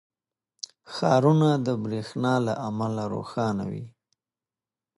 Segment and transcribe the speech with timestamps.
[0.93, 3.85] •ښارونه د برېښنا له امله روښانه وي.